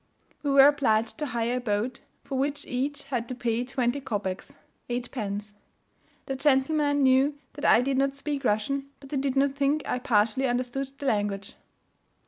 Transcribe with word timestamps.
We 0.41 0.49
were 0.49 0.67
obliged 0.67 1.19
to 1.19 1.27
hire 1.27 1.57
a 1.57 1.61
boat, 1.61 1.99
for 2.23 2.35
which 2.35 2.65
each 2.65 3.03
had 3.03 3.27
to 3.29 3.35
pay 3.35 3.63
twenty 3.63 4.01
kopecs 4.01 4.51
(8d.) 4.89 5.53
The 6.25 6.35
gentlemen 6.35 7.03
knew 7.03 7.35
that 7.53 7.65
I 7.65 7.81
did 7.83 7.99
not 7.99 8.15
speak 8.15 8.43
Russian 8.43 8.89
but 8.99 9.09
they 9.09 9.17
did 9.17 9.35
not 9.35 9.53
think 9.53 9.83
I 9.87 9.99
partially 9.99 10.47
understood 10.47 10.89
the 10.97 11.05
language. 11.05 11.53